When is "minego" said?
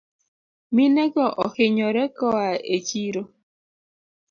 0.75-1.23